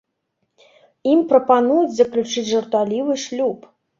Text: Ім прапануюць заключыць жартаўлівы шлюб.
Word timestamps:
Ім 1.11 1.19
прапануюць 1.33 1.93
заключыць 1.99 2.47
жартаўлівы 2.53 3.21
шлюб. 3.27 3.71